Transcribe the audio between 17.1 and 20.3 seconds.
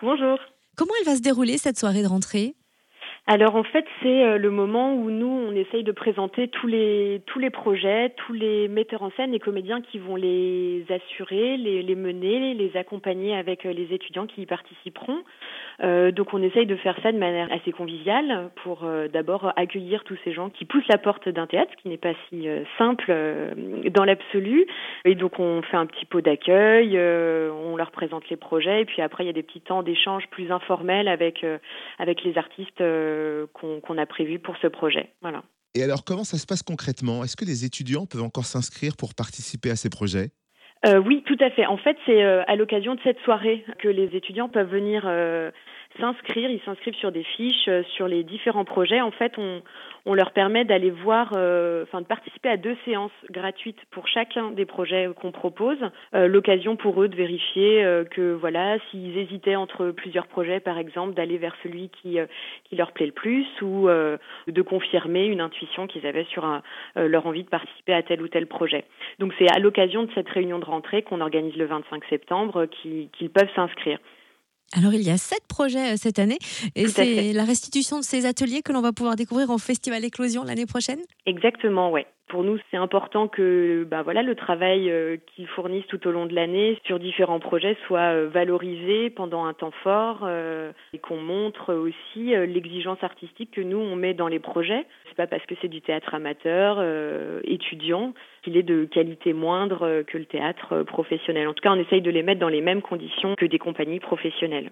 de manière assez conviviale pour euh, d'abord accueillir tous